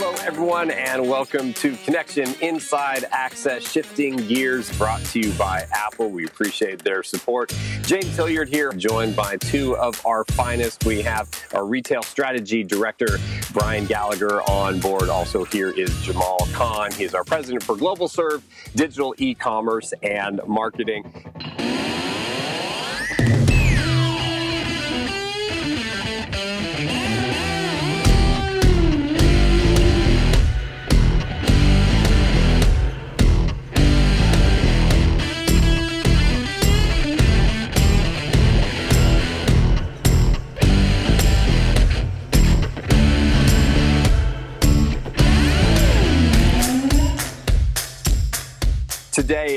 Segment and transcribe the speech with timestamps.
[0.00, 6.08] Hello, everyone, and welcome to Connection Inside Access Shifting Gears, brought to you by Apple.
[6.08, 7.52] We appreciate their support.
[7.82, 10.84] James Hilliard here, joined by two of our finest.
[10.84, 13.18] We have our retail strategy director,
[13.52, 15.08] Brian Gallagher, on board.
[15.08, 16.92] Also, here is Jamal Khan.
[16.92, 18.42] He's our president for GlobalServe,
[18.76, 21.12] Digital E Commerce, and Marketing.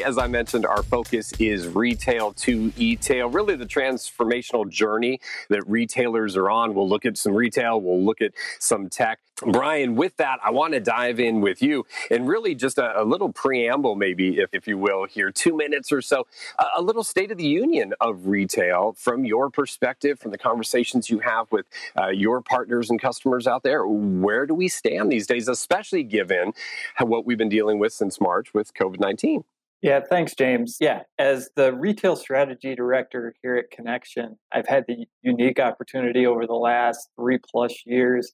[0.04, 5.20] As I mentioned, our focus is retail to e-tail, really the transformational journey
[5.50, 6.74] that retailers are on.
[6.74, 9.20] We'll look at some retail, we'll look at some tech.
[9.44, 13.04] Brian, with that, I want to dive in with you and really just a, a
[13.04, 16.28] little preamble, maybe, if, if you will, here, two minutes or so,
[16.60, 21.10] a, a little state of the union of retail from your perspective, from the conversations
[21.10, 21.66] you have with
[22.00, 23.86] uh, your partners and customers out there.
[23.88, 26.54] Where do we stand these days, especially given
[27.00, 29.44] what we've been dealing with since March with COVID 19?
[29.82, 30.78] Yeah, thanks, James.
[30.80, 36.46] Yeah, as the retail strategy director here at Connection, I've had the unique opportunity over
[36.46, 38.32] the last three plus years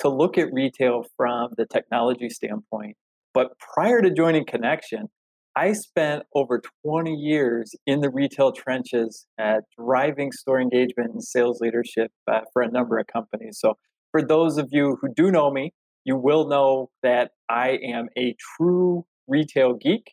[0.00, 2.96] to look at retail from the technology standpoint.
[3.32, 5.08] But prior to joining Connection,
[5.56, 11.60] I spent over 20 years in the retail trenches at driving store engagement and sales
[11.60, 13.58] leadership uh, for a number of companies.
[13.58, 13.78] So,
[14.10, 15.72] for those of you who do know me,
[16.04, 20.12] you will know that I am a true retail geek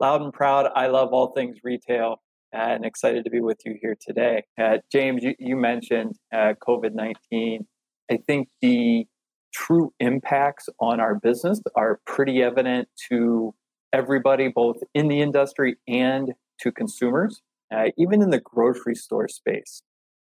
[0.00, 0.70] loud and proud.
[0.74, 4.44] I love all things retail and excited to be with you here today.
[4.60, 7.66] Uh, James, you, you mentioned uh, COVID 19.
[8.10, 9.06] I think the
[9.52, 13.54] true impacts on our business are pretty evident to
[13.92, 17.42] everybody, both in the industry and to consumers,
[17.74, 19.82] uh, even in the grocery store space.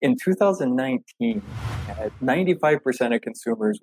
[0.01, 1.41] In 2019,
[2.23, 3.79] 95% uh, of consumers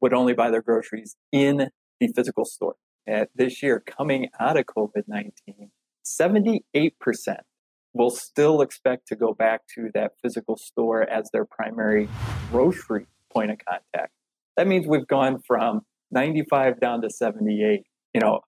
[0.00, 2.74] would only buy their groceries in the physical store
[3.06, 5.70] at this year coming out of COVID 19,
[6.04, 7.36] 78%
[7.94, 12.08] will still expect to go back to that physical store as their primary
[12.50, 14.12] grocery point of contact.
[14.56, 17.82] That means we've gone from 95 down to 78.
[18.14, 18.40] You know,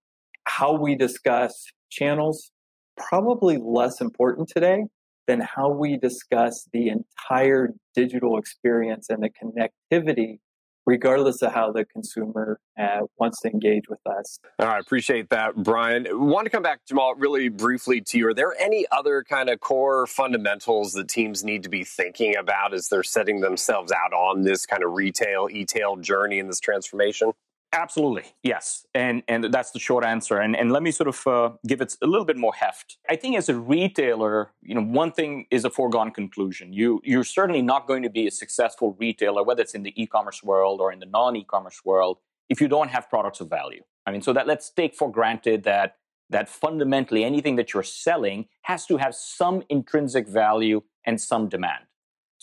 [0.45, 2.53] how we discuss channels,
[2.97, 4.85] probably less important today
[5.27, 10.39] than how we discuss the entire digital experience and the connectivity
[10.87, 14.39] regardless of how the consumer uh, wants to engage with us.
[14.59, 16.07] All right, appreciate that, Brian.
[16.11, 18.29] Want to come back, Jamal, really briefly to you.
[18.29, 22.75] Are there any other kind of core fundamentals that teams need to be thinking about
[22.75, 27.33] as they're setting themselves out on this kind of retail, e-tail journey in this transformation?
[27.75, 30.39] Absolutely, yes, and and that's the short answer.
[30.39, 32.99] And and let me sort of uh, give it a little bit more heft.
[33.11, 36.73] I think as a retailer, you know, one thing is a foregone conclusion.
[36.73, 40.43] You you're certainly not going to be a successful retailer, whether it's in the e-commerce
[40.43, 42.19] world or in the non-e-commerce world,
[42.49, 43.83] if you don't have products of value.
[44.07, 45.97] I mean, so that let's take for granted that
[46.31, 51.85] that fundamentally anything that you're selling has to have some intrinsic value and some demand.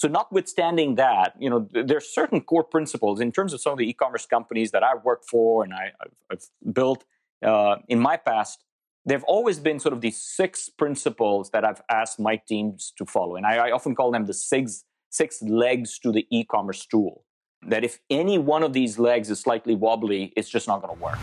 [0.02, 3.78] So, notwithstanding that, you know, there are certain core principles in terms of some of
[3.78, 5.92] the e-commerce companies that I've worked for and I,
[6.32, 6.42] have
[6.74, 7.04] built
[7.46, 8.64] uh, in my past.
[9.06, 13.36] There've always been sort of these six principles that I've asked my teams to follow,
[13.36, 17.24] and I, I often call them the six six legs to the e-commerce stool.
[17.68, 21.04] That if any one of these legs is slightly wobbly, it's just not going to
[21.04, 21.20] work.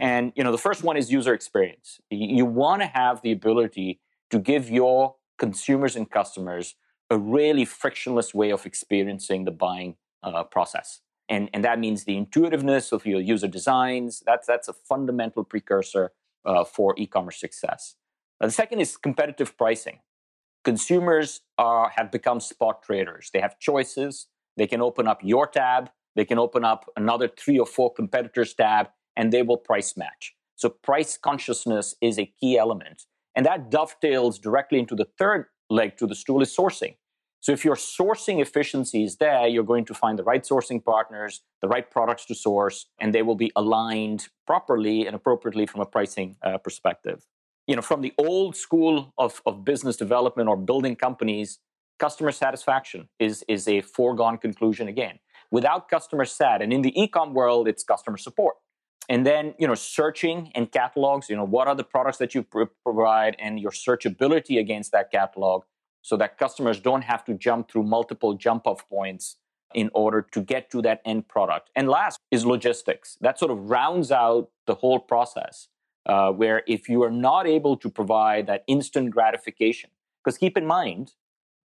[0.00, 2.00] And you know, the first one is user experience.
[2.10, 4.00] You want to have the ability
[4.30, 6.74] to give your consumers and customers
[7.10, 11.00] a really frictionless way of experiencing the buying uh, process.
[11.28, 14.22] And, and that means the intuitiveness of your user designs.
[14.24, 16.12] That's, that's a fundamental precursor
[16.44, 17.96] uh, for e commerce success.
[18.40, 20.00] Now, the second is competitive pricing.
[20.64, 23.30] Consumers are, have become spot traders.
[23.32, 24.28] They have choices.
[24.56, 28.54] They can open up your tab, they can open up another three or four competitors'
[28.54, 30.34] tab, and they will price match.
[30.56, 33.04] So, price consciousness is a key element.
[33.36, 36.96] And that dovetails directly into the third leg to the stool is sourcing.
[37.40, 41.42] So if your sourcing efficiency is there, you're going to find the right sourcing partners,
[41.62, 45.86] the right products to source, and they will be aligned properly and appropriately from a
[45.86, 47.26] pricing uh, perspective.
[47.68, 51.60] You know, from the old school of, of business development or building companies,
[51.98, 55.20] customer satisfaction is, is a foregone conclusion again.
[55.50, 58.56] Without customer sat, and in the e-com world, it's customer support.
[59.08, 62.42] And then, you know, searching and catalogs, you know, what are the products that you
[62.42, 65.64] pr- provide and your searchability against that catalog
[66.02, 69.36] so that customers don't have to jump through multiple jump off points
[69.74, 71.70] in order to get to that end product.
[71.74, 73.16] And last is logistics.
[73.20, 75.68] That sort of rounds out the whole process.
[76.06, 79.90] Uh, where if you are not able to provide that instant gratification,
[80.24, 81.12] because keep in mind,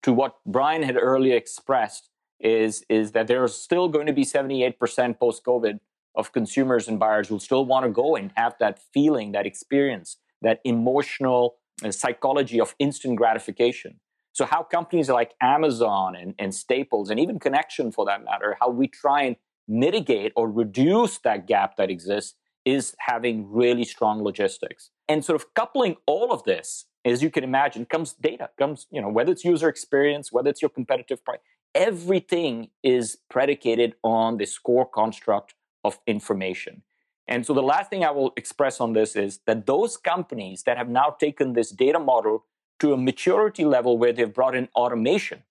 [0.02, 4.22] to what Brian had earlier expressed, is, is that there are still going to be
[4.22, 5.80] 78% post COVID
[6.14, 10.16] of consumers and buyers who still want to go and have that feeling, that experience,
[10.42, 14.00] that emotional uh, psychology of instant gratification.
[14.32, 18.68] So, how companies like Amazon and, and Staples, and even Connection for that matter, how
[18.68, 19.36] we try and
[19.68, 22.34] mitigate or reduce that gap that exists
[22.64, 24.90] is having really strong logistics.
[25.08, 29.00] And sort of coupling all of this, as you can imagine, comes data, comes, you
[29.00, 31.40] know, whether it's user experience, whether it's your competitive price,
[31.74, 35.54] everything is predicated on this core construct
[35.84, 36.82] of information.
[37.26, 40.76] And so the last thing I will express on this is that those companies that
[40.76, 42.44] have now taken this data model
[42.80, 45.42] to a maturity level where they've brought in automation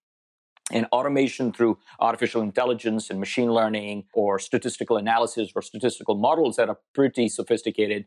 [0.71, 6.69] and automation through artificial intelligence and machine learning or statistical analysis or statistical models that
[6.69, 8.05] are pretty sophisticated,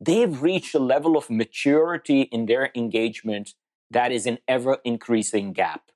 [0.00, 3.54] they've reached a level of maturity in their engagement
[3.90, 5.90] that is an ever increasing gap.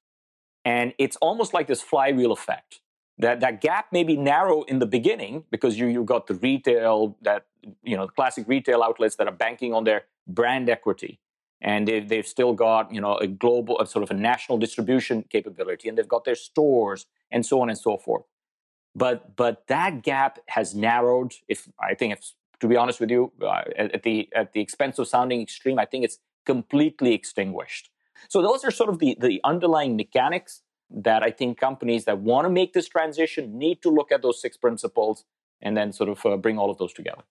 [0.65, 2.81] And it's almost like this flywheel effect.
[3.23, 7.17] That, that gap may be narrow in the beginning because you, you've got the retail,
[7.23, 7.47] that,
[7.85, 11.21] you know, the classic retail outlets that are banking on their brand equity.
[11.61, 15.25] And they've, they've still got you know a global a sort of a national distribution
[15.31, 18.25] capability and they've got their stores and so on and so forth.
[18.97, 21.35] But but that gap has narrowed.
[21.47, 24.61] If i think if to be honest with you uh, at, at, the at the
[24.61, 27.91] expense of sounding extreme i think it's completely extinguished.
[28.29, 30.63] So those are sort of the the underlying mechanics
[30.95, 34.41] that i think companies that want to make this transition need to look at those
[34.41, 35.25] six principles
[35.61, 37.23] and then sort of uh, bring all of those together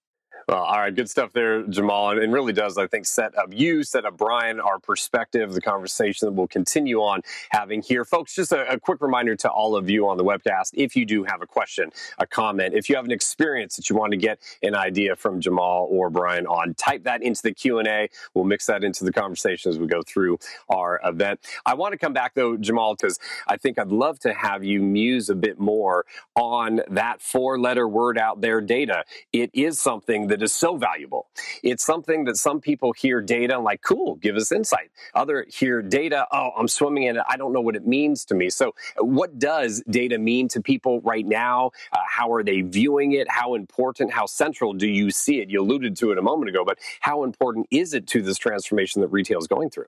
[0.47, 2.17] well, all right, good stuff there, Jamal.
[2.17, 6.27] And really does, I think, set up you, set up Brian, our perspective, the conversation
[6.27, 8.05] that we'll continue on having here.
[8.05, 11.05] Folks, just a, a, quick reminder to all of you on the webcast if you
[11.05, 14.17] do have a question, a comment, if you have an experience that you want to
[14.17, 18.09] get an idea from Jamal or Brian on, type that into the Q&A.
[18.33, 20.39] We'll mix that into the conversation as we go through
[20.69, 21.39] our event.
[21.65, 24.81] I want to come back, though, Jamal, because I think I'd love to have you
[24.81, 26.05] muse a bit more
[26.35, 29.03] on that four letter word out there, data.
[29.31, 31.27] It is something that is so valuable.
[31.63, 34.89] It's something that some people hear data and like, cool, give us insight.
[35.13, 37.23] Other hear data, oh, I'm swimming in it.
[37.27, 38.49] I don't know what it means to me.
[38.49, 41.71] So, what does data mean to people right now?
[41.91, 43.29] Uh, how are they viewing it?
[43.29, 45.49] How important, how central do you see it?
[45.49, 49.01] You alluded to it a moment ago, but how important is it to this transformation
[49.01, 49.87] that retail is going through?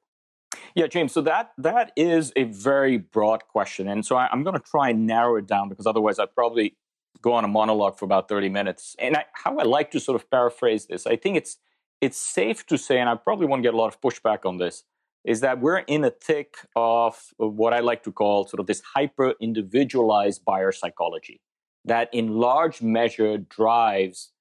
[0.76, 1.12] Yeah, James.
[1.12, 4.90] So that that is a very broad question, and so I, am going to try
[4.90, 6.76] and narrow it down because otherwise I'd probably
[7.22, 8.96] go on a monologue for about 30 minutes.
[9.00, 11.58] And I, how I like to sort of paraphrase this, I think it's
[12.02, 14.84] it's safe to say, and I probably won't get a lot of pushback on this,
[15.24, 18.82] is that we're in a thick of what I like to call sort of this
[18.94, 21.40] hyper individualized buyer psychology
[21.86, 24.32] that in large measure drives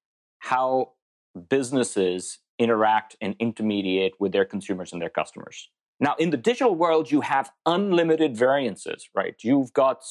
[0.40, 0.92] how
[1.48, 5.70] businesses interact and intermediate with their consumers and their customers.
[6.00, 9.36] Now, in the digital world, you have unlimited variances, right?
[9.40, 10.02] You've got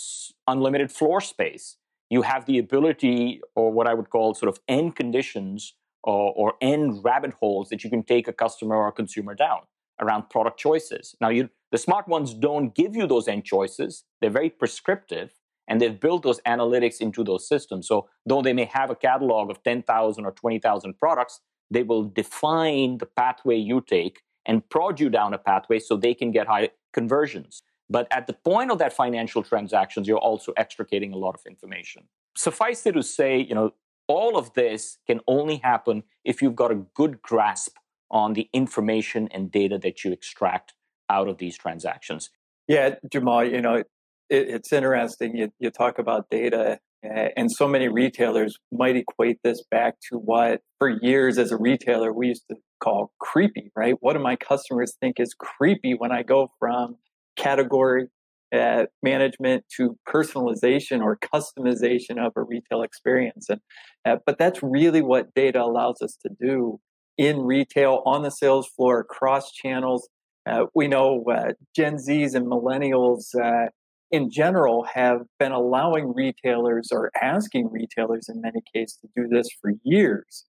[0.48, 1.78] unlimited floor space
[2.12, 5.74] you have the ability, or what I would call sort of end conditions
[6.04, 9.62] or, or end rabbit holes that you can take a customer or a consumer down
[10.02, 11.16] around product choices.
[11.22, 14.04] Now, you, the smart ones don't give you those end choices.
[14.19, 15.31] They're very prescriptive,
[15.69, 17.88] and they've built those analytics into those systems.
[17.88, 21.39] So, though they may have a catalog of 10,000 or 20,000 products,
[21.70, 26.13] they will define the pathway you take and prod you down a pathway so they
[26.13, 27.63] can get high conversions.
[27.91, 32.03] But at the point of that financial transactions, you're also extricating a lot of information.
[32.38, 33.74] Suffice it to say, you know,
[34.07, 37.75] all of this can only happen if you've got a good grasp
[38.10, 40.74] on the information and data that you extract
[41.10, 42.29] out of these transactions.
[42.67, 43.88] Yeah, Jamal, you know, it,
[44.29, 45.36] it's interesting.
[45.36, 50.62] You, you talk about data, and so many retailers might equate this back to what,
[50.79, 53.95] for years as a retailer, we used to call creepy, right?
[54.00, 56.98] What do my customers think is creepy when I go from
[57.41, 58.07] category
[58.55, 63.48] uh, management to personalization or customization of a retail experience.
[63.50, 63.62] And
[64.05, 66.79] uh, but that's really what data allows us to do
[67.17, 70.10] in retail on the sales floor across channels.
[70.45, 73.69] Uh, we know uh, Gen Zs and millennials uh,
[74.10, 79.48] in general have been allowing retailers or asking retailers in many cases to do this
[79.62, 80.45] for years.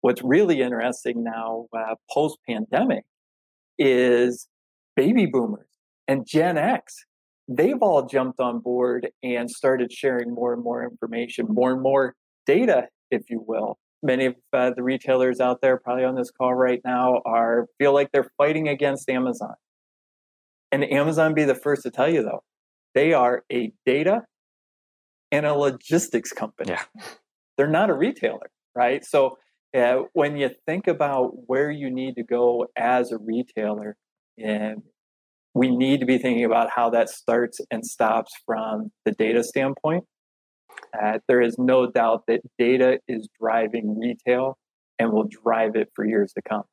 [0.00, 3.04] What's really interesting now, uh, post pandemic,
[3.78, 4.48] is
[4.96, 5.73] baby boomers
[6.08, 7.04] and Gen X,
[7.48, 12.14] they've all jumped on board and started sharing more and more information, more and more
[12.46, 13.78] data, if you will.
[14.02, 17.94] Many of uh, the retailers out there, probably on this call right now, are feel
[17.94, 19.54] like they're fighting against Amazon.
[20.70, 22.42] And Amazon be the first to tell you though,
[22.94, 24.22] they are a data
[25.32, 26.72] and a logistics company.
[26.72, 26.82] Yeah.
[27.56, 29.04] They're not a retailer, right?
[29.04, 29.38] So
[29.74, 33.96] uh, when you think about where you need to go as a retailer,
[34.38, 34.82] and
[35.54, 40.04] we need to be thinking about how that starts and stops from the data standpoint.
[41.00, 44.58] Uh, there is no doubt that data is driving retail
[44.98, 46.64] and will drive it for years to come.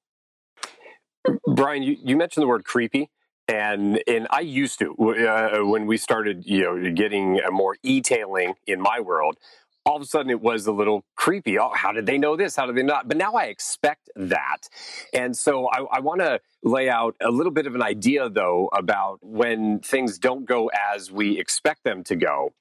[1.56, 3.10] Brian, you, you mentioned the word creepy.
[3.48, 8.80] And and I used to uh, when we started, you know, getting more e-tailing in
[8.80, 9.38] my world
[9.86, 11.58] all of a sudden it was a little creepy.
[11.58, 12.56] Oh, how did they know this?
[12.56, 13.08] How did they not?
[13.08, 14.70] But now I expect that.
[15.14, 18.70] And so I, I want to lay out a little bit of an idea, though,
[18.74, 22.54] about when things don't go as we expect them to go.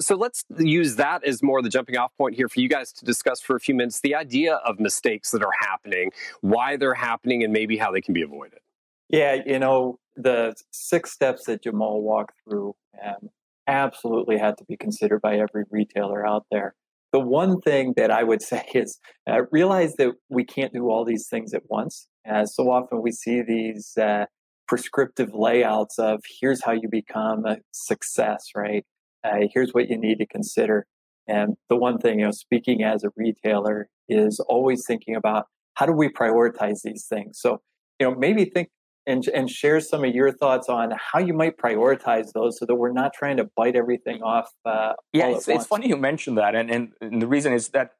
[0.00, 2.92] So let's use that as more of the jumping off point here for you guys
[2.94, 6.94] to discuss for a few minutes the idea of mistakes that are happening, why they're
[6.94, 8.60] happening, and maybe how they can be avoided.
[9.08, 12.74] Yeah, you know, the six steps that Jamal walked through,
[13.04, 13.28] um,
[13.66, 16.74] absolutely had to be considered by every retailer out there.
[17.12, 18.98] The one thing that I would say is
[19.30, 22.08] uh, realize that we can't do all these things at once.
[22.30, 24.26] Uh, so often we see these uh,
[24.68, 28.84] prescriptive layouts of here's how you become a success, right?
[29.24, 30.86] Uh, here's what you need to consider.
[31.28, 35.86] And the one thing, you know, speaking as a retailer is always thinking about how
[35.86, 37.38] do we prioritize these things?
[37.40, 37.60] So,
[38.00, 38.68] you know, maybe think
[39.06, 42.74] and, and share some of your thoughts on how you might prioritize those so that
[42.74, 44.50] we're not trying to bite everything off.
[44.64, 46.54] Uh, yeah, it's, it's, funny you mentioned that.
[46.54, 47.92] And, and, and the reason is that,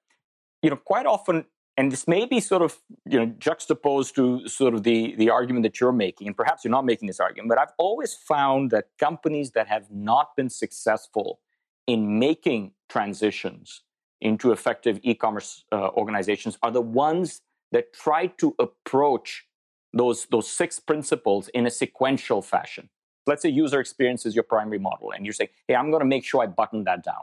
[0.62, 1.44] you know, quite often,
[1.76, 5.64] and this may be sort of, you know, juxtaposed to sort of the, the argument
[5.64, 8.86] that you're making, and perhaps you're not making this argument, but I've always found that
[8.98, 11.40] companies that have not been successful
[11.86, 13.82] in making transitions
[14.20, 17.40] into effective e-commerce uh, organizations are the ones
[17.72, 19.46] that try to approach
[19.92, 22.88] those, those six principles in a sequential fashion.
[23.26, 26.06] Let's say user experience is your primary model, and you're saying, hey, I'm going to
[26.06, 27.22] make sure I button that down.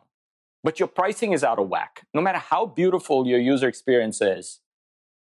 [0.63, 2.05] But your pricing is out of whack.
[2.13, 4.59] No matter how beautiful your user experience is,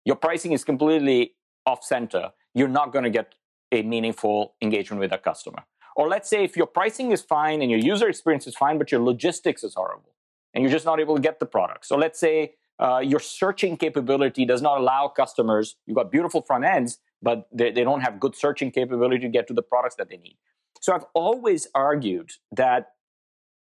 [0.05, 1.33] your pricing is completely
[1.65, 2.31] off center.
[2.53, 3.35] You're not going to get
[3.71, 5.63] a meaningful engagement with a customer.
[5.95, 8.91] Or let's say if your pricing is fine and your user experience is fine, but
[8.91, 10.13] your logistics is horrible
[10.53, 11.85] and you're just not able to get the product.
[11.85, 16.65] So let's say uh, your searching capability does not allow customers, you've got beautiful front
[16.65, 20.09] ends, but they, they don't have good searching capability to get to the products that
[20.09, 20.37] they need.
[20.81, 22.91] So I've always argued that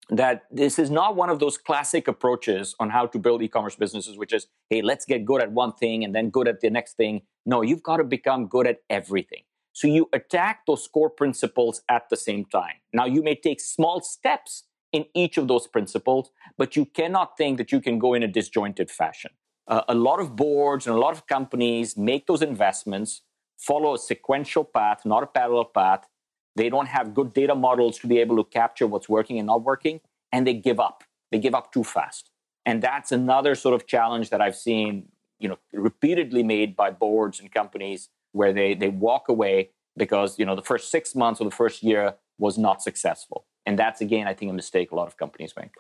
[0.09, 4.17] that this is not one of those classic approaches on how to build e-commerce businesses
[4.17, 6.97] which is hey let's get good at one thing and then good at the next
[6.97, 7.21] thing.
[7.45, 9.43] No you've got to become good at everything.
[9.73, 12.75] So you attack those core principles at the same time.
[12.93, 17.57] Now you may take small steps in each of those principles but you cannot think
[17.57, 19.31] that you can go in a disjointed fashion.
[19.67, 23.21] Uh, a lot of boards and a lot of companies make those investments
[23.61, 26.07] follow a sequential path, not a parallel path.
[26.55, 29.63] They don't have good data models to be able to capture what's working and not
[29.63, 30.01] working,
[30.31, 31.03] and they give up.
[31.31, 32.29] They give up too fast.
[32.65, 37.39] And that's another sort of challenge that I've seen, you know, repeatedly made by boards
[37.39, 41.45] and companies where they they walk away because, you know, the first 6 months or
[41.45, 43.45] the first year was not successful.
[43.65, 45.73] And that's again, I think a mistake a lot of companies make.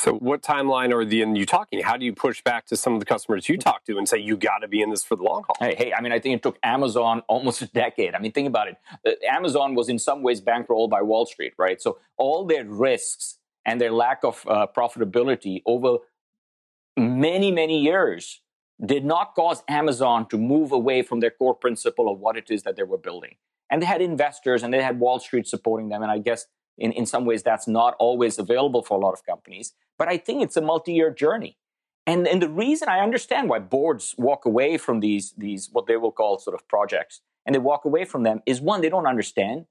[0.00, 1.82] So, what timeline are the you talking?
[1.82, 4.16] How do you push back to some of the customers you talk to and say
[4.16, 5.56] you got to be in this for the long haul?
[5.60, 8.14] Hey, hey, I mean, I think it took Amazon almost a decade.
[8.14, 8.76] I mean, think about it.
[9.06, 11.82] Uh, Amazon was in some ways bankrolled by Wall Street, right?
[11.82, 15.98] So, all their risks and their lack of uh, profitability over
[16.96, 18.40] many, many years
[18.82, 22.62] did not cause Amazon to move away from their core principle of what it is
[22.62, 23.34] that they were building.
[23.68, 26.00] And they had investors and they had Wall Street supporting them.
[26.02, 26.46] And I guess
[26.80, 29.74] in, in some ways, that's not always available for a lot of companies.
[29.98, 31.56] But I think it's a multi year journey.
[32.06, 35.96] And, and the reason I understand why boards walk away from these, these, what they
[35.96, 39.06] will call sort of projects, and they walk away from them is one, they don't
[39.06, 39.66] understand.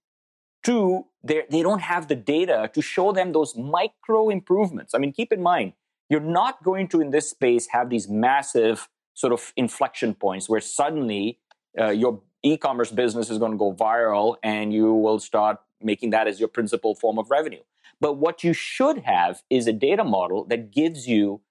[0.63, 4.93] Two, they don't have the data to show them those micro improvements.
[4.93, 5.73] I mean, keep in mind,
[6.09, 10.61] you're not going to, in this space, have these massive sort of inflection points where
[10.61, 11.39] suddenly
[11.79, 16.27] uh, your e-commerce business is going to go viral and you will start making that
[16.27, 17.61] as your principal form of revenue.
[18.01, 21.41] But what you should have is a data model that gives you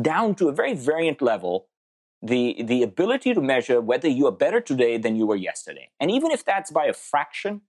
[0.00, 1.68] down to a very variant level
[2.22, 5.90] the, the ability to measure whether you are better today than you were yesterday.
[6.00, 7.62] And even if that's by a fraction,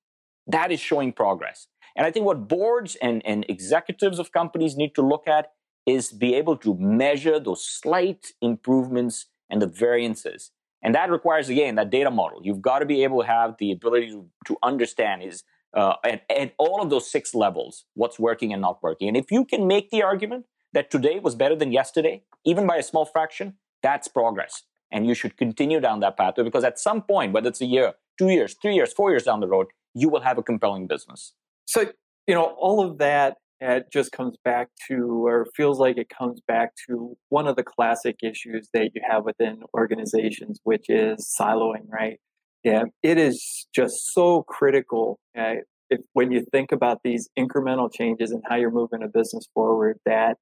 [0.47, 1.67] that is showing progress.
[1.95, 5.51] And I think what boards and, and executives of companies need to look at
[5.85, 10.51] is be able to measure those slight improvements and the variances.
[10.83, 12.39] And that requires, again, that data model.
[12.43, 15.43] You've got to be able to have the ability to, to understand is
[15.73, 19.07] uh, at, all of those six levels what's working and not working.
[19.07, 22.77] And if you can make the argument that today was better than yesterday, even by
[22.77, 24.63] a small fraction, that's progress.
[24.91, 27.93] And you should continue down that pathway because at some point, whether it's a year,
[28.17, 31.33] two years, three years, four years down the road, you will have a compelling business.
[31.65, 31.91] So,
[32.25, 36.41] you know, all of that it just comes back to, or feels like it comes
[36.47, 41.87] back to one of the classic issues that you have within organizations, which is siloing,
[41.89, 42.19] right?
[42.63, 45.55] Yeah, it is just so critical uh,
[45.89, 49.99] if, when you think about these incremental changes and how you're moving a business forward
[50.05, 50.37] that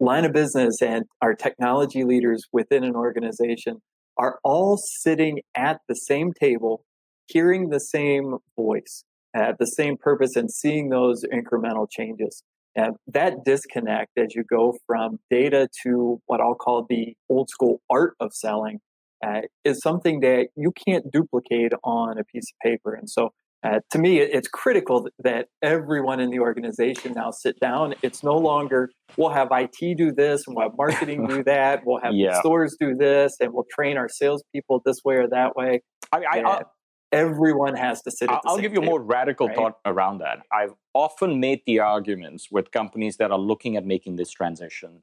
[0.00, 3.80] line of business and our technology leaders within an organization
[4.18, 6.84] are all sitting at the same table,
[7.26, 12.42] hearing the same voice, have the same purpose, and seeing those incremental changes.
[12.76, 17.80] And that disconnect as you go from data to what I'll call the old school
[17.88, 18.80] art of selling
[19.24, 22.94] uh, is something that you can't duplicate on a piece of paper.
[22.94, 23.30] And so
[23.64, 27.94] uh, to me, it's critical that everyone in the organization now sit down.
[28.02, 31.80] It's no longer we'll have IT do this and we'll have marketing do that.
[31.86, 32.38] We'll have yeah.
[32.40, 35.80] stores do this, and we'll train our salespeople this way or that way.
[36.12, 36.62] I, I,
[37.10, 38.28] everyone has to sit.
[38.44, 39.56] I'll give you a more radical right?
[39.56, 40.40] thought around that.
[40.52, 45.00] I've often made the arguments with companies that are looking at making this transition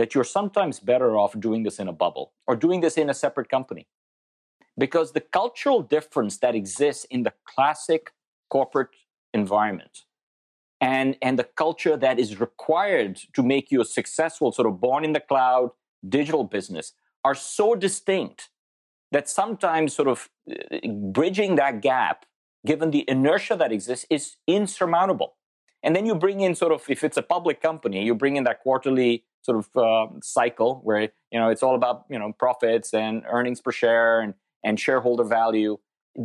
[0.00, 3.12] that you're sometimes better off doing this in a bubble or doing this in a
[3.12, 3.86] separate company
[4.78, 8.12] because the cultural difference that exists in the classic
[8.48, 8.88] corporate
[9.34, 10.04] environment
[10.80, 15.04] and, and the culture that is required to make you a successful, sort of born
[15.04, 15.72] in the cloud
[16.08, 18.48] digital business are so distinct
[19.12, 20.78] that sometimes sort of uh,
[21.12, 22.24] bridging that gap,
[22.64, 25.34] given the inertia that exists, is insurmountable.
[25.82, 28.44] And then you bring in sort of, if it's a public company, you bring in
[28.44, 32.92] that quarterly sort of uh, cycle where you know it's all about you know profits
[32.92, 34.34] and earnings per share and
[34.64, 35.78] and shareholder value.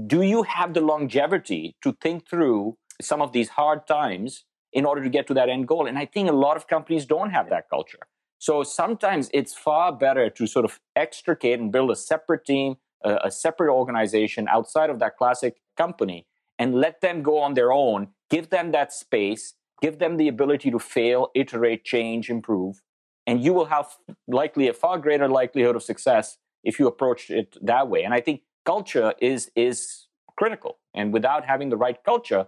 [0.07, 4.43] Do you have the longevity to think through some of these hard times
[4.74, 5.88] in order to get to that end goal?
[5.88, 8.00] And I think a lot of companies don't have that culture.
[8.39, 13.19] So sometimes it's far better to sort of extricate and build a separate team, a,
[13.25, 16.25] a separate organization outside of that classic company
[16.57, 20.71] and let them go on their own, give them that space, give them the ability
[20.71, 22.81] to fail, iterate, change, improve,
[23.27, 23.88] and you will have
[24.27, 28.03] likely a far greater likelihood of success if you approach it that way.
[28.03, 30.77] And I think culture is is critical.
[30.93, 32.47] And without having the right culture,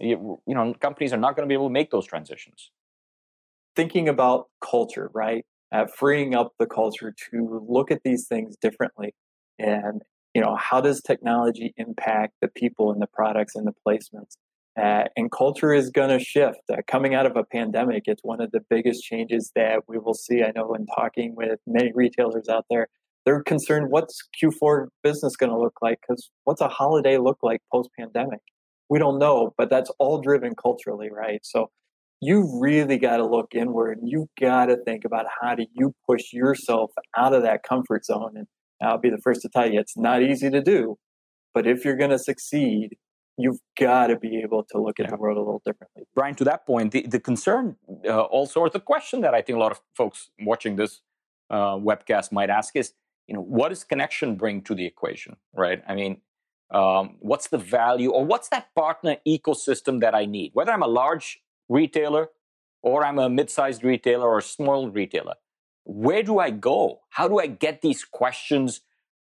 [0.00, 2.70] you, you know, companies are not going to be able to make those transitions.
[3.76, 5.44] Thinking about culture, right?
[5.72, 9.14] Uh, freeing up the culture to look at these things differently,
[9.58, 10.02] and
[10.34, 14.36] you know, how does technology impact the people and the products and the placements?
[14.76, 16.58] Uh, and culture is going to shift.
[16.70, 20.14] Uh, coming out of a pandemic, it's one of the biggest changes that we will
[20.14, 20.42] see.
[20.42, 22.88] I know in talking with many retailers out there,
[23.24, 27.60] they're concerned what's Q4 business going to look like because what's a holiday look like
[27.72, 28.40] post pandemic?
[28.90, 31.40] We don't know, but that's all driven culturally, right?
[31.44, 31.70] So
[32.20, 35.94] you really got to look inward and you got to think about how do you
[36.06, 38.32] push yourself out of that comfort zone.
[38.34, 38.46] And
[38.84, 40.98] I'll be the first to tell you, it's not easy to do,
[41.52, 42.96] but if you're going to succeed,
[43.36, 45.10] you've got to be able to look at yeah.
[45.10, 46.04] the world a little differently.
[46.14, 49.56] Brian, to that point, the, the concern uh, also, or the question that I think
[49.56, 51.00] a lot of folks watching this
[51.50, 52.92] uh, webcast might ask is,
[53.26, 55.82] you know, what does connection bring to the equation, right?
[55.88, 56.20] I mean,
[56.70, 60.50] um, what's the value or what's that partner ecosystem that I need?
[60.54, 62.30] Whether I'm a large retailer
[62.82, 65.34] or I'm a mid-sized retailer or a small retailer,
[65.84, 67.00] where do I go?
[67.10, 68.80] How do I get these questions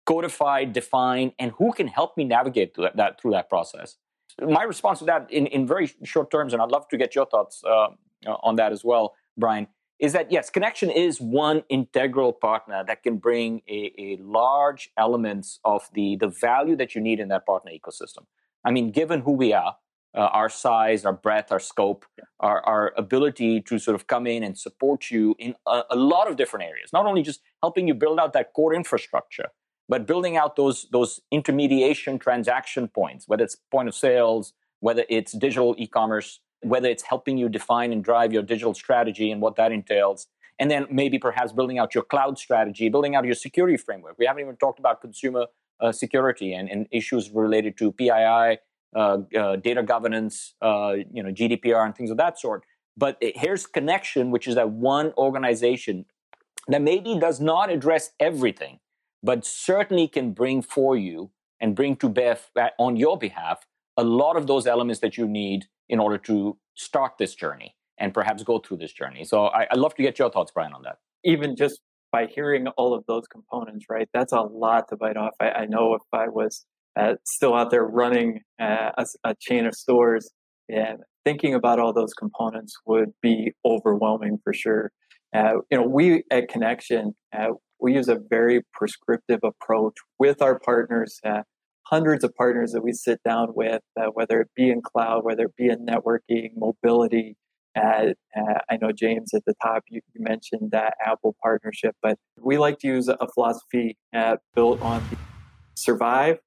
[0.05, 3.97] codified, defined, and who can help me navigate through that, that through that process?
[4.41, 7.25] My response to that, in, in very short terms, and I'd love to get your
[7.25, 7.87] thoughts uh,
[8.25, 9.67] on that as well, Brian,
[9.99, 15.59] is that yes, connection is one integral partner that can bring a, a large elements
[15.65, 18.25] of the the value that you need in that partner ecosystem.
[18.63, 19.75] I mean, given who we are,
[20.17, 22.25] uh, our size, our breadth, our scope, yeah.
[22.39, 26.29] our, our ability to sort of come in and support you in a, a, lot
[26.29, 26.89] of different areas.
[26.91, 29.49] Not only just helping you build out that core infrastructure,
[29.87, 35.31] but building out those those intermediation transaction points, whether it's point of sales, whether it's
[35.33, 39.71] digital e-commerce, whether it's helping you define and drive your digital strategy and what that
[39.71, 40.27] entails.
[40.59, 44.15] And then maybe perhaps building out your cloud strategy, building out your security framework.
[44.17, 45.45] We haven't even talked about consumer
[45.79, 48.57] uh, security and, and, issues related to PII,
[48.97, 52.63] Uh, uh, data governance, uh, you know, GDPR, and things of that sort.
[52.97, 56.05] But here's connection, which is that one organization
[56.67, 58.79] that maybe does not address everything,
[59.21, 61.29] but certainly can bring for you
[61.59, 65.27] and bring to bear uh, on your behalf a lot of those elements that you
[65.27, 69.23] need in order to start this journey and perhaps go through this journey.
[69.23, 70.97] So I, would love to get your thoughts, Brian, on that.
[71.23, 71.81] Even just
[72.11, 74.09] by hearing all of those components, right?
[74.11, 75.35] That's a lot to bite off.
[75.39, 76.65] I, I know if I was
[76.97, 80.29] uh, still out there running uh, a, a, chain of stores
[80.69, 84.91] and thinking about all those components would be overwhelming for sure.
[85.35, 90.59] Uh, you know, we at Connection, uh, we use a very prescriptive approach with our
[90.59, 91.41] partners uh,
[91.85, 95.43] hundreds of partners that we sit down with, uh, whether it be in cloud, whether
[95.43, 97.35] it be in networking, mobility,
[97.77, 102.17] Uh, uh, I know James at the top, you, you mentioned that Apple partnership, but
[102.39, 105.03] we like to use a philosophy uh, built on
[105.75, 106.39] survive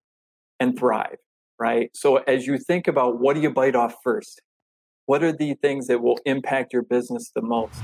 [0.60, 1.16] and thrive,
[1.58, 1.90] right?
[1.94, 4.40] So as you think about what do you bite off first?
[5.06, 7.74] What are the things that will impact your business the most?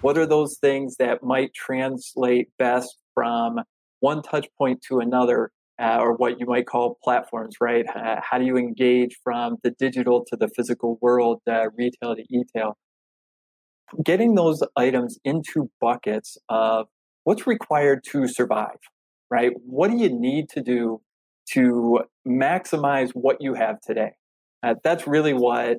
[0.00, 3.60] What are those things that might translate best from
[4.00, 7.84] one touch point to another, uh, or what you might call platforms, right?
[7.94, 12.22] Uh, how do you engage from the digital to the physical world, uh, retail to
[12.30, 12.76] e-tail?
[14.02, 16.86] Getting those items into buckets of
[17.24, 18.78] what's required to survive,
[19.30, 19.52] right?
[19.66, 21.00] What do you need to do
[21.54, 24.12] to maximize what you have today?
[24.62, 25.78] Uh, that's really what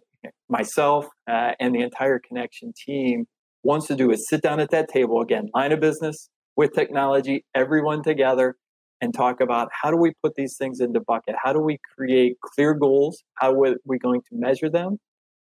[0.49, 3.25] myself uh, and the entire connection team
[3.63, 7.45] wants to do is sit down at that table again, line of business with technology,
[7.55, 8.55] everyone together,
[9.01, 11.35] and talk about how do we put these things into bucket?
[11.41, 13.23] How do we create clear goals?
[13.35, 14.97] How are we going to measure them?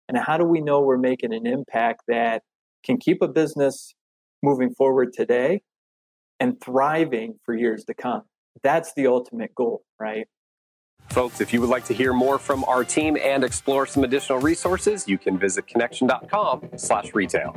[0.08, 2.42] And how do we know we're making an impact that
[2.84, 3.94] can keep a business
[4.42, 5.62] moving forward today
[6.38, 8.22] and thriving for years to come?
[8.62, 10.26] That's the ultimate goal, right?
[11.10, 14.38] Folks, if you would like to hear more from our team and explore some additional
[14.38, 17.56] resources, you can visit connection.com slash retail.